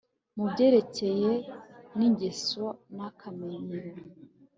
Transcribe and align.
mu 0.35 0.43
Byerekeranye 0.51 1.33
nIngeso 1.97 2.65
nAkamenyero 2.95 3.93